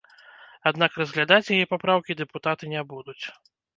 [0.69, 3.21] Аднак разглядаць яе папраўкі дэпутаты не будуць.